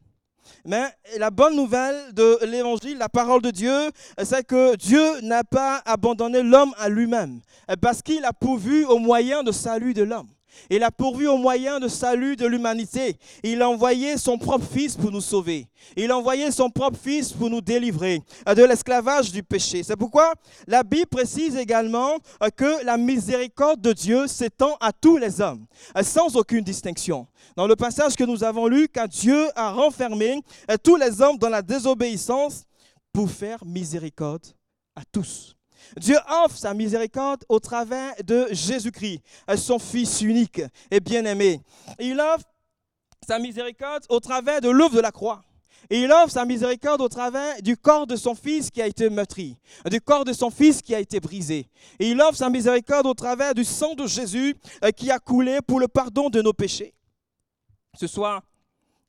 [0.66, 3.90] Mais la bonne nouvelle de l'évangile, la parole de Dieu,
[4.22, 7.40] c'est que Dieu n'a pas abandonné l'homme à lui-même,
[7.80, 10.28] parce qu'il a pourvu au moyen de salut de l'homme.
[10.68, 13.16] Il a pourvu au moyen de salut de l'humanité.
[13.42, 15.66] Il a envoyé son propre Fils pour nous sauver.
[15.96, 19.82] Il a envoyé son propre Fils pour nous délivrer de l'esclavage du péché.
[19.82, 20.34] C'est pourquoi
[20.66, 25.66] la Bible précise également euh, que la miséricorde de Dieu s'étend à tous les hommes,
[25.96, 27.26] euh, sans aucune distinction.
[27.56, 31.38] Dans le passage que nous avons lu, quand Dieu a renfermé euh, tous les hommes
[31.38, 32.64] dans la désobéissance
[33.12, 34.46] pour faire miséricorde
[34.94, 35.56] à tous.
[35.96, 39.20] Dieu offre sa miséricorde au travers de Jésus-Christ,
[39.56, 41.60] son Fils unique et bien-aimé.
[41.98, 42.44] Il offre
[43.26, 45.42] sa miséricorde au travers de l'œuvre de la croix.
[45.88, 49.56] Il offre sa miséricorde au travers du corps de son fils qui a été meurtri,
[49.90, 51.68] du corps de son fils qui a été brisé.
[51.98, 55.80] Il offre sa miséricorde au travers du sang de Jésus euh, qui a coulé pour
[55.80, 56.94] le pardon de nos péchés.
[57.98, 58.42] Ce soir,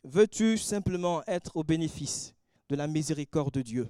[0.04, 2.34] veux-tu simplement être au bénéfice
[2.70, 3.88] de la miséricorde de Dieu?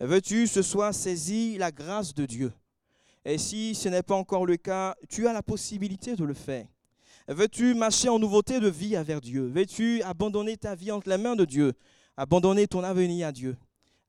[0.00, 2.52] Veux-tu ce soir saisir la grâce de Dieu?
[3.24, 6.66] Et si ce n'est pas encore le cas, tu as la possibilité de le faire.
[7.28, 9.46] Veux-tu marcher en nouveauté de vie avec Dieu?
[9.46, 11.72] Veux-tu abandonner ta vie entre les mains de Dieu?
[12.16, 13.56] Abandonner ton avenir à Dieu.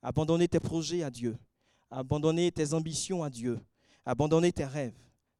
[0.03, 1.35] Abandonner tes projets à Dieu.
[1.89, 3.59] Abandonner tes ambitions à Dieu.
[4.05, 4.93] Abandonner tes rêves.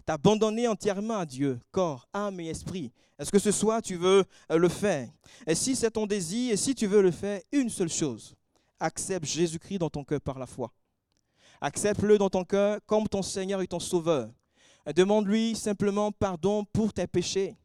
[0.06, 2.94] T'abandonner entièrement à Dieu, corps, âme et esprit.
[3.20, 5.10] Est-ce que ce soir tu veux euh, le faire?
[5.46, 8.34] Et si c'est ton désir, et si tu veux le faire, une seule chose,
[8.80, 10.72] accepte Jésus-Christ dans ton cœur par la foi.
[11.62, 14.30] Accepte-le dans ton cœur comme ton Seigneur et ton Sauveur.
[14.96, 17.56] Demande-lui simplement pardon pour tes péchés.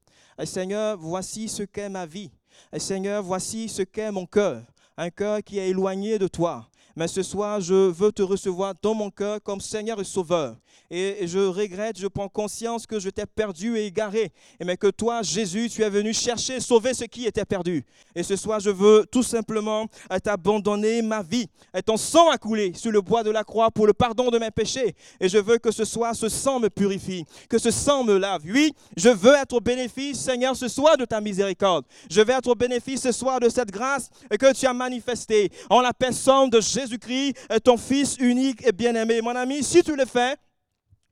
[0.45, 2.31] Seigneur, voici ce qu'est ma vie.
[2.79, 4.65] Seigneur, voici ce qu'est mon cœur.
[4.97, 6.69] Un cœur qui est éloigné de toi.
[6.97, 10.57] Mais ce soir, je veux te recevoir dans mon cœur comme Seigneur et Sauveur
[10.93, 14.89] et je regrette, je prends conscience que je t'ai perdu et égaré, et mais que
[14.89, 17.83] toi, Jésus, tu es venu chercher, sauver ce qui était perdu.
[18.15, 19.87] Et ce soir, je veux tout simplement
[20.23, 21.47] t'abandonner ma vie.
[21.75, 24.39] Et ton sang a coulé sur le bois de la croix pour le pardon de
[24.39, 24.95] mes péchés.
[25.19, 28.43] Et je veux que ce soir, ce sang me purifie, que ce sang me lave.
[28.45, 31.87] Oui, je veux être au bénéfice, Seigneur, ce soir de ta miséricorde.
[32.11, 35.81] Je veux être au bénéfice ce soir de cette grâce que tu as manifestée en
[35.81, 39.21] la personne de Jésus-Christ, ton Fils unique et bien-aimé.
[39.23, 40.37] Mon ami, si tu le fais,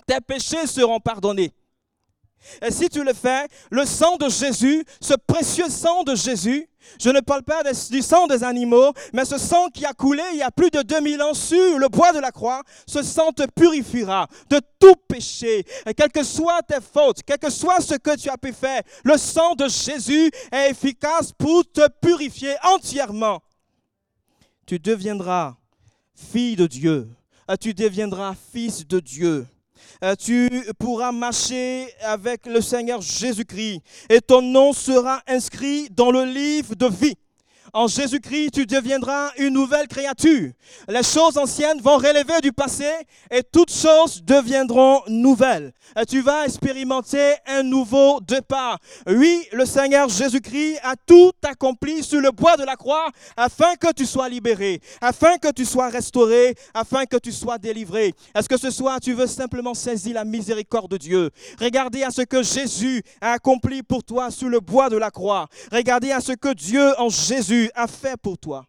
[0.06, 1.52] tes péchés seront pardonnés.
[2.62, 6.66] Et si tu le fais, le sang de Jésus, ce précieux sang de Jésus,
[6.98, 10.38] Je ne parle pas du sang des animaux, mais ce sang qui a coulé il
[10.38, 13.46] y a plus de 2000 ans sur le bois de la croix, ce sang te
[13.46, 15.64] purifiera de tout péché.
[15.94, 19.18] Quelles que soient tes fautes, quel que soit ce que tu as pu faire, le
[19.18, 23.42] sang de Jésus est efficace pour te purifier entièrement.
[24.66, 25.56] Tu deviendras
[26.20, 27.09] fille de Dieu.
[27.61, 29.46] Tu deviendras fils de Dieu.
[30.04, 36.24] Euh, tu pourras marcher avec le Seigneur Jésus-Christ et ton nom sera inscrit dans le
[36.24, 37.16] livre de vie.
[37.72, 40.50] En Jésus-Christ, tu deviendras une nouvelle créature.
[40.88, 42.90] Les choses anciennes vont relever du passé
[43.30, 45.72] et toutes choses deviendront nouvelles.
[46.00, 48.78] Et tu vas expérimenter un nouveau départ.
[49.06, 53.92] Oui, le Seigneur Jésus-Christ a tout accompli sur le bois de la croix afin que
[53.92, 58.14] tu sois libéré, afin que tu sois restauré, afin que tu sois délivré.
[58.35, 61.30] Est-ce que ce soir tu veux simplement saisir la miséricorde de Dieu?
[61.61, 65.48] Regardez à ce que Jésus a accompli pour toi sur le bois de la croix.
[65.72, 68.66] Regardez à ce que Dieu en Jésus a fait pour toi.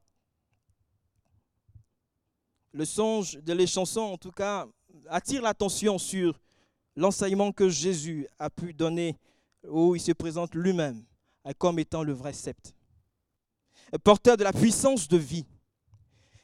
[2.74, 4.66] Le songe de les chansons, en tout cas,
[5.10, 6.40] attire l'attention sur
[6.96, 9.18] l'enseignement que Jésus a pu donner
[9.68, 11.04] où il se présente lui-même
[11.58, 12.72] comme étant le vrai sceptre,
[14.04, 15.46] porteur de la puissance de vie.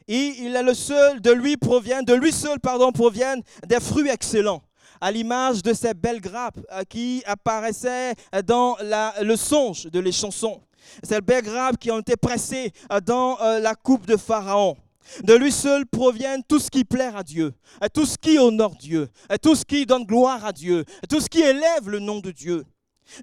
[0.07, 4.09] Et il est le seul, de lui provient, de lui seul, pardon, proviennent des fruits
[4.09, 4.63] excellents
[5.01, 8.13] à l'image de ces belles grappes euh, qui apparaissaient
[8.45, 10.61] dans le songe de les chansons.
[11.03, 14.77] Ces grappes qui ont été pressées euh, dans euh, la coupe de Pharaon.
[15.23, 17.53] De lui seul proviennent tout ce qui plaît à Dieu,
[17.93, 19.07] tout ce qui honore Dieu,
[19.41, 22.65] tout ce qui donne gloire à Dieu, tout ce qui élève le nom de Dieu.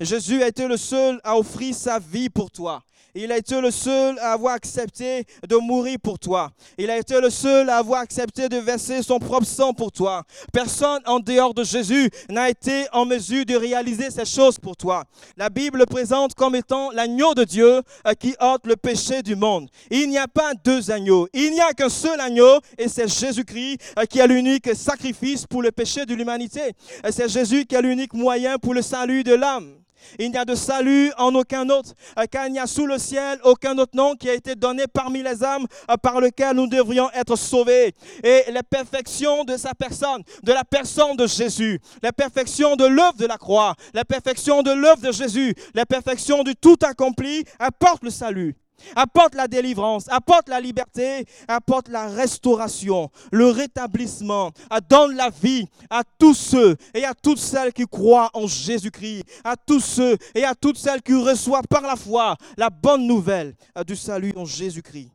[0.01, 2.83] Jésus a été le seul à offrir sa vie pour toi.
[3.17, 6.51] Il a été le seul à avoir accepté de mourir pour toi.
[6.77, 10.25] Il a été le seul à avoir accepté de verser son propre sang pour toi.
[10.53, 15.05] Personne en dehors de Jésus n'a été en mesure de réaliser ces choses pour toi.
[15.37, 19.37] La Bible le présente comme étant l'agneau de Dieu euh, qui ôte le péché du
[19.37, 19.69] monde.
[19.91, 21.29] Il n'y a pas deux agneaux.
[21.33, 25.63] Il n'y a qu'un seul agneau et c'est Jésus-Christ euh, qui a l'unique sacrifice pour
[25.63, 26.73] le péché de l'humanité.
[27.11, 29.84] C'est Jésus qui a l'unique moyen pour le salut de l'âme.
[30.19, 32.99] Il n'y a de salut en aucun autre, euh, car il n'y a sous le
[32.99, 36.67] ciel aucun autre nom qui a été donné parmi les âmes euh, par lequel nous
[36.67, 37.95] devrions être sauvés.
[38.23, 43.17] Et les perfections de sa personne, de la personne de Jésus, la perfection de l'œuvre
[43.19, 48.03] de la croix, la perfection de l'œuvre de Jésus, la perfection du tout accompli apporte
[48.03, 48.57] le salut
[48.97, 54.53] apporte la délivrance, apporte la liberté, apporte la restauration, le rétablissement,
[54.89, 59.57] donne la vie à tous ceux et à toutes celles qui croient en Jésus-Christ, à
[59.57, 63.55] tous ceux et à toutes celles qui reçoivent par la foi la bonne nouvelle
[63.87, 65.11] du salut en Jésus-Christ.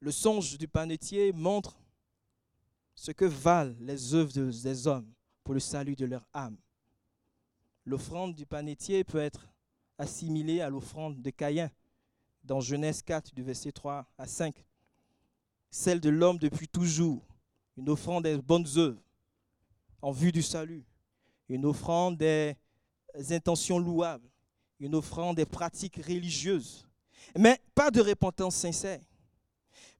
[0.00, 1.76] Le songe du panetier montre
[2.94, 5.10] ce que valent les œuvres des hommes
[5.42, 6.56] pour le salut de leur âme.
[7.84, 9.48] L'offrande du panetier peut être
[9.98, 11.70] assimilée à l'offrande de Caïn
[12.44, 14.54] dans Genèse 4 du verset 3 à 5.
[15.70, 17.26] Celle de l'homme depuis toujours,
[17.76, 19.00] une offrande des bonnes œuvres
[20.00, 20.84] en vue du salut,
[21.48, 22.56] une offrande des
[23.30, 24.28] intentions louables,
[24.78, 26.86] une offrande des pratiques religieuses,
[27.36, 29.00] mais pas de repentance sincère,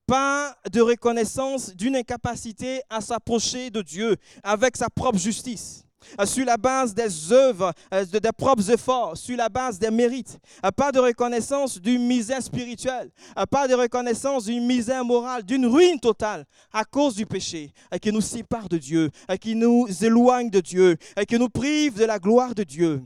[0.06, 5.85] pas de reconnaissance d'une incapacité à s'approcher de Dieu avec sa propre justice
[6.24, 10.38] sur la base des œuvres, euh, des propres efforts, sur la base des mérites.
[10.64, 13.10] Euh, pas de reconnaissance d'une misère spirituelle,
[13.50, 18.20] pas de reconnaissance d'une misère morale, d'une ruine totale à cause du péché qui nous
[18.20, 20.96] sépare de Dieu, qui nous éloigne de Dieu,
[21.28, 23.02] qui nous prive de la gloire de Dieu.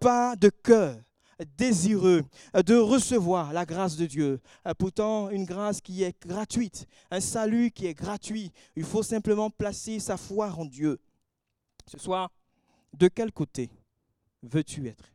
[0.00, 0.96] Pas de cœur
[1.56, 2.22] désireux
[2.54, 4.40] de recevoir la grâce de Dieu.
[4.78, 8.52] Pourtant, une grâce qui est gratuite, un salut qui est gratuit.
[8.76, 11.00] Il faut simplement placer sa foi en Dieu.
[11.86, 12.30] Ce soir,
[12.94, 13.70] de quel côté
[14.42, 15.12] veux-tu être?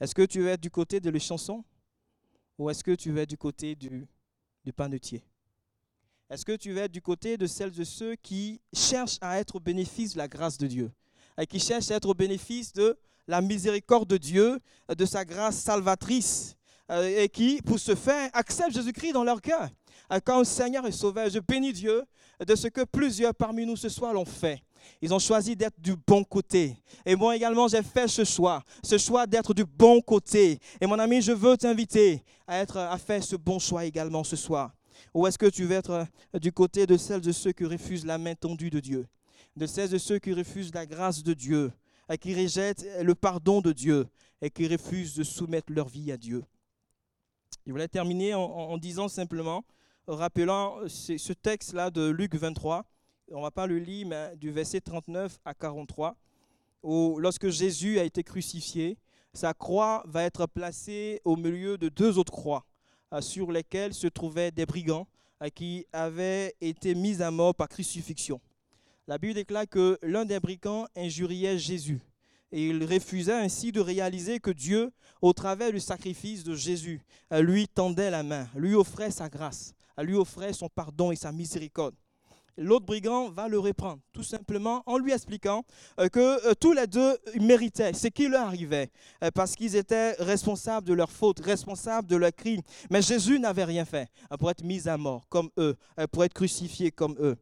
[0.00, 1.64] Est-ce que tu veux être du côté de les chansons
[2.58, 4.06] ou est-ce que tu veux être du côté du,
[4.64, 5.24] du panetier?
[6.30, 9.56] Est-ce que tu veux être du côté de celles et ceux qui cherchent à être
[9.56, 10.92] au bénéfice de la grâce de Dieu
[11.40, 15.58] et qui cherchent à être au bénéfice de la miséricorde de Dieu, de sa grâce
[15.58, 16.56] salvatrice
[16.90, 19.68] euh, et qui, pour ce faire, acceptent Jésus-Christ dans leur cœur?
[20.24, 22.02] Quand le Seigneur est sauveur, je bénis Dieu
[22.46, 24.62] de ce que plusieurs parmi nous ce soir l'ont fait.
[25.00, 26.76] Ils ont choisi d'être du bon côté.
[27.04, 30.58] Et moi également, j'ai fait ce choix, ce choix d'être du bon côté.
[30.80, 34.72] Et mon ami, je veux t'inviter à, à faire ce bon choix également ce soir.
[35.14, 38.06] Ou est-ce que tu veux être euh, du côté de celles de ceux qui refusent
[38.06, 39.06] la main tendue de Dieu,
[39.56, 41.72] de celles de ceux qui refusent la grâce de Dieu,
[42.10, 44.06] et qui rejettent le pardon de Dieu
[44.40, 46.44] et qui refusent de soumettre leur vie à Dieu.
[47.66, 49.64] Je voulais terminer en, en disant simplement,
[50.06, 52.84] rappelant euh, ce texte-là de Luc 23
[53.32, 56.16] on va pas le lire, mais du verset 39 à 43,
[56.82, 58.96] où lorsque Jésus a été crucifié,
[59.32, 62.64] sa croix va être placée au milieu de deux autres croix
[63.12, 65.06] euh, sur lesquelles se trouvaient des brigands
[65.42, 68.40] euh, qui avaient été mis à mort par crucifixion.
[69.06, 72.00] La Bible déclare que l'un des brigands injuriait Jésus
[72.50, 77.02] et il refusa ainsi de réaliser que Dieu, au travers du sacrifice de Jésus,
[77.32, 81.32] euh, lui tendait la main, lui offrait sa grâce, lui offrait son pardon et sa
[81.32, 81.94] miséricorde
[82.58, 85.64] l'autre brigand va le reprendre, tout simplement en lui expliquant
[85.98, 88.90] euh, que euh, tous les deux méritaient ce qui leur arrivait,
[89.24, 92.60] euh, parce qu'ils étaient responsables de leur faute, responsables de leur crime.
[92.90, 95.76] Mais Jésus n'avait rien fait pour être mis à mort comme eux,
[96.12, 97.36] pour être crucifié comme eux.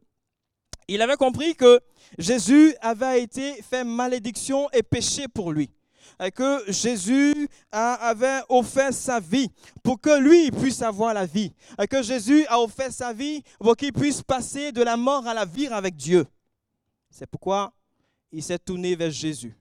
[0.87, 1.81] Il avait compris que
[2.17, 5.69] Jésus avait été fait malédiction et péché pour lui
[6.33, 9.49] que Jésus avait offert sa vie
[9.83, 11.53] pour que lui puisse avoir la vie.
[11.89, 15.45] Que Jésus a offert sa vie pour qu'il puisse passer de la mort à la
[15.45, 16.25] vie avec Dieu.
[17.09, 17.73] C'est pourquoi
[18.31, 19.57] il s'est tourné vers Jésus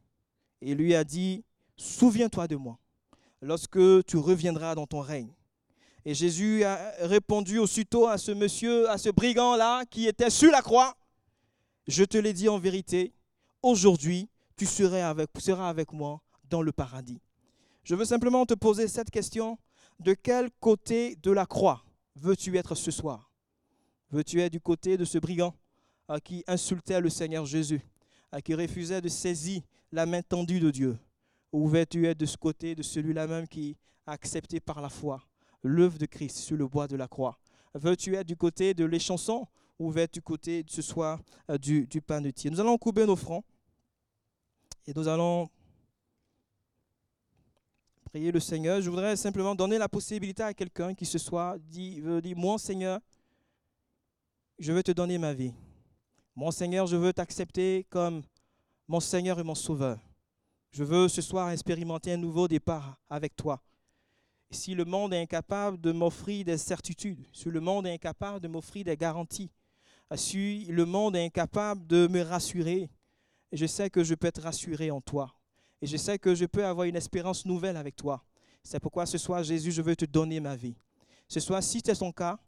[0.60, 1.44] et lui a dit,
[1.76, 2.78] souviens-toi de moi
[3.40, 5.32] lorsque tu reviendras dans ton règne.
[6.04, 10.62] Et Jésus a répondu aussitôt à ce monsieur, à ce brigand-là qui était sur la
[10.62, 10.96] croix,
[11.86, 13.12] je te l'ai dit en vérité,
[13.62, 15.10] aujourd'hui tu seras
[15.68, 16.20] avec moi
[16.50, 17.20] dans le paradis.
[17.84, 19.58] Je veux simplement te poser cette question.
[20.00, 21.84] De quel côté de la croix
[22.16, 23.30] veux-tu être ce soir?
[24.10, 25.54] Veux-tu être du côté de ce brigand
[26.08, 27.80] à qui insultait le Seigneur Jésus,
[28.30, 30.98] à qui refusait de saisir la main tendue de Dieu?
[31.52, 33.76] Ou veux-tu être de ce côté de celui-là même qui
[34.06, 35.22] a accepté par la foi
[35.62, 37.38] l'œuvre de Christ sur le bois de la croix?
[37.74, 39.46] Veux-tu être du côté de l'échanson
[39.78, 41.20] ou veux-tu du côté ce soir
[41.50, 42.50] euh, du, du pain de tir?
[42.50, 43.44] Nous allons couper nos fronts
[44.86, 45.48] et nous allons
[48.18, 52.36] le Seigneur, je voudrais simplement donner la possibilité à quelqu'un qui ce soir dit, dire,
[52.36, 53.00] mon Seigneur,
[54.58, 55.52] je veux te donner ma vie.
[56.34, 58.22] Mon Seigneur, je veux t'accepter comme
[58.88, 59.98] mon Seigneur et mon Sauveur.
[60.70, 63.62] Je veux ce soir expérimenter un nouveau départ avec toi.
[64.50, 68.48] si le monde est incapable de m'offrir des certitudes, si le monde est incapable de
[68.48, 69.50] m'offrir des garanties,
[70.14, 72.88] si le monde est incapable de me rassurer,
[73.52, 75.34] je sais que je peux être rassuré en toi.
[75.82, 78.24] Et je sais que je peux avoir une espérance nouvelle avec toi.
[78.62, 80.76] C'est pourquoi ce soir, Jésus, je veux te donner ma vie.
[81.28, 82.38] Ce soir, si c'est ton cas,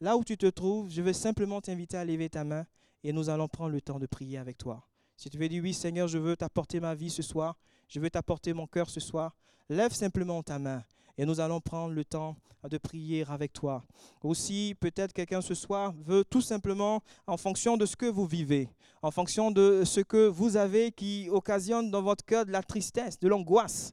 [0.00, 2.66] là où tu te trouves, je veux simplement t'inviter à lever ta main
[3.02, 4.86] et nous allons prendre le temps de prier avec toi.
[5.16, 7.58] Si tu veux dire oui, Seigneur, je veux t'apporter ma vie ce soir,
[7.88, 9.36] je veux t'apporter mon cœur ce soir,
[9.68, 10.84] lève simplement ta main
[11.18, 12.36] et nous allons prendre le temps
[12.68, 13.84] de prier avec toi.
[14.22, 18.68] Aussi, peut-être quelqu'un ce soir veut tout simplement, en fonction de ce que vous vivez,
[19.02, 23.20] en fonction de ce que vous avez qui occasionne dans votre cœur de la tristesse,
[23.20, 23.92] de l'angoisse,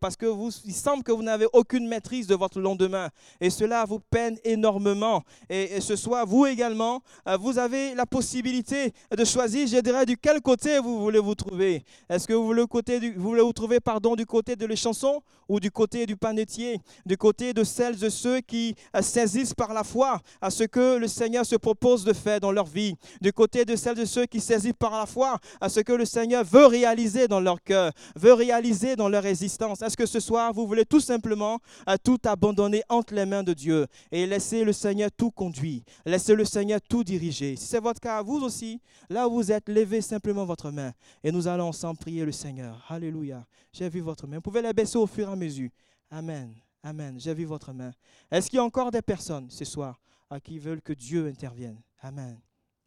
[0.00, 0.26] parce que
[0.66, 3.08] il semble que vous n'avez aucune maîtrise de votre lendemain,
[3.40, 5.22] et cela vous peine énormément.
[5.48, 10.16] Et, ce soir, vous également, euh, vous avez la possibilité de choisir, je dirais, du
[10.16, 11.84] quel côté vous voulez vous trouver.
[12.08, 15.22] Est-ce que vous voulez, côté vous voulez vous trouver pardon, du côté de les chansons
[15.48, 16.59] ou du côté du panetier,
[17.06, 20.96] du côté de celles de ceux qui euh, saisissent par la foi à ce que
[20.96, 24.26] le Seigneur se propose de faire dans leur vie, du côté de celles de ceux
[24.26, 27.92] qui saisissent par la foi à ce que le Seigneur veut réaliser dans leur cœur,
[28.16, 29.82] veut réaliser dans leur existence.
[29.82, 31.58] Est-ce que ce soir, vous voulez tout simplement
[31.88, 36.34] euh, tout abandonner entre les mains de Dieu et laisser le Seigneur tout conduire, laisser
[36.34, 37.56] le Seigneur tout diriger?
[37.56, 40.92] Si c'est votre cas, vous aussi, là où vous êtes, levez simplement votre main
[41.22, 42.84] et nous allons ensemble prier le Seigneur.
[42.88, 43.44] Alléluia.
[43.72, 44.36] J'ai vu votre main.
[44.36, 45.70] Vous pouvez la baisser au fur et à mesure.
[46.10, 46.54] Amen.
[46.82, 47.20] Amen.
[47.20, 47.92] J'ai vu votre main.
[48.30, 51.80] Est-ce qu'il y a encore des personnes ce soir à qui veulent que Dieu intervienne?
[52.00, 52.40] Amen.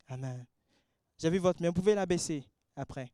[0.07, 0.45] Amen.
[1.17, 1.69] J'ai vu votre main.
[1.69, 2.43] Vous pouvez la baisser
[2.75, 3.11] après.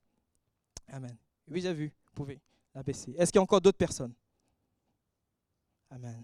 [0.87, 1.15] Amen.
[1.47, 1.93] Oui, j'ai vu.
[2.07, 2.39] Vous pouvez
[2.73, 3.13] la baisser.
[3.17, 4.13] Est-ce qu'il y a encore d'autres personnes?
[5.91, 6.23] Amen.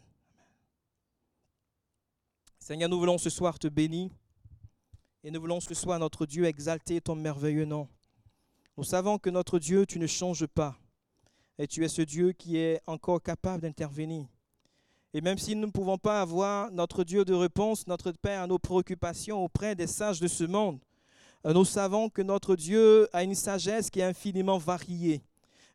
[2.60, 4.12] Seigneur, nous voulons ce soir te bénir
[5.24, 7.88] et nous voulons ce soir, notre Dieu, exalter ton merveilleux nom.
[8.78, 10.78] Nous savons que notre Dieu, tu ne changes pas
[11.58, 14.28] et tu es ce Dieu qui est encore capable d'intervenir.
[15.14, 18.48] Et même si nous ne pouvons pas avoir notre Dieu de réponse, notre Père à
[18.48, 20.80] nos préoccupations auprès des sages de ce monde,
[21.46, 25.24] euh, nous savons que notre Dieu a une sagesse qui est infiniment variée.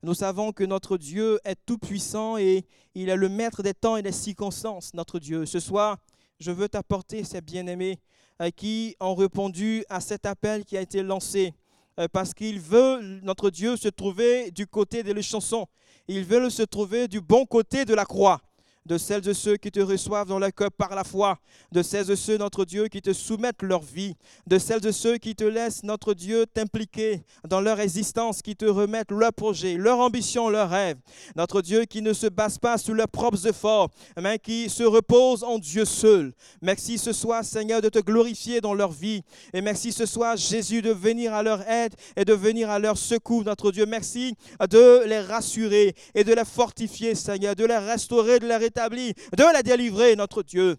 [0.02, 4.02] Nous savons que notre Dieu est tout-puissant et il est le maître des temps et
[4.02, 5.46] des circonstances, notre Dieu.
[5.46, 5.98] Ce soir,
[6.38, 7.98] je veux t'apporter ces bien-aimés
[8.42, 11.54] euh, qui ont répondu à cet appel qui a été lancé
[12.08, 15.66] parce qu'il veut, notre Dieu, se trouver du côté de les chansons.
[16.08, 18.40] Il veut se trouver du bon côté de la croix.
[18.86, 21.38] De celles et ceux qui te reçoivent dans leur cœur par la foi,
[21.72, 24.14] de celles et ceux, notre Dieu, qui te soumettent leur vie,
[24.46, 28.64] de celles et ceux qui te laissent, notre Dieu, t'impliquer dans leur existence, qui te
[28.64, 30.96] remettent leurs projets, leurs ambitions, leurs rêves.
[31.36, 35.44] Notre Dieu qui ne se base pas sur leurs propres efforts, mais qui se repose
[35.44, 36.32] en Dieu seul.
[36.62, 39.22] Merci ce soir, Seigneur, de te glorifier dans leur vie.
[39.52, 42.96] Et merci ce soir, Jésus, de venir à leur aide et de venir à leur
[42.96, 43.84] secours, notre Dieu.
[43.84, 44.34] Merci
[44.70, 48.69] de les rassurer et de les fortifier, Seigneur, de les restaurer, de les
[49.36, 50.76] de les délivrer, notre Dieu.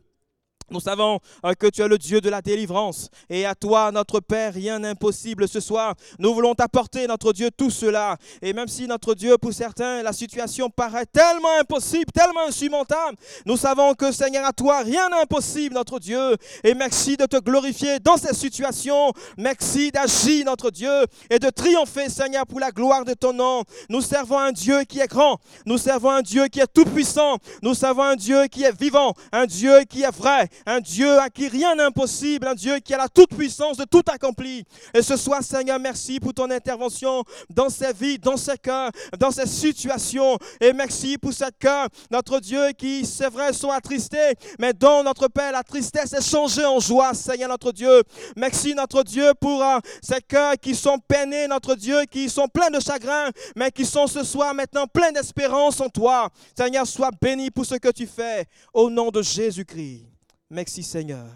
[0.72, 3.10] Nous savons euh, que tu es le Dieu de la délivrance.
[3.30, 5.96] Et à toi, notre Père, rien n'est impossible ce soir.
[6.18, 8.16] Nous voulons t'apporter, notre Dieu, tout cela.
[8.42, 13.58] Et même si, notre Dieu, pour certains, la situation paraît tellement impossible, tellement insurmontable, nous
[13.58, 16.38] savons que, Seigneur, à toi, rien n'est impossible, notre Dieu.
[16.64, 19.12] Et merci de te glorifier dans cette situation.
[19.38, 23.64] Merci d'agir, notre Dieu, et de triompher, Seigneur, pour la gloire de ton nom.
[23.90, 25.38] Nous servons un Dieu qui est grand.
[25.66, 27.38] Nous servons un Dieu qui est tout-puissant.
[27.62, 29.14] Nous servons un Dieu qui est vivant.
[29.34, 32.94] Un Dieu qui est vrai un Dieu à qui rien n'est impossible, un Dieu qui
[32.94, 34.64] a la toute puissance de tout accomplir.
[34.94, 39.32] Et ce soir, Seigneur, merci pour ton intervention dans ces vies, dans ces cœurs, dans
[39.32, 40.38] ces situations.
[40.60, 45.28] Et merci pour ce cœur, notre Dieu, qui, c'est vrai, sont attristés, mais dont notre
[45.28, 48.04] Père, la tristesse est changée en joie, Seigneur, notre Dieu.
[48.36, 52.70] Merci, notre Dieu, pour euh, ces cœurs qui sont peinés, notre Dieu, qui sont pleins
[52.70, 56.30] de chagrin, mais qui sont ce soir maintenant pleins d'espérance en toi.
[56.58, 58.46] Seigneur, sois béni pour ce que tu fais.
[58.74, 60.11] Au nom de Jésus-Christ.
[60.52, 61.30] Merci Seigneur.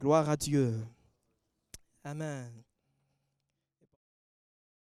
[0.00, 0.74] Gloire à Dieu.
[2.02, 2.50] Amen.